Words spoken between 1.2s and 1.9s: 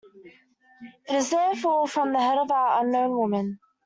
therefore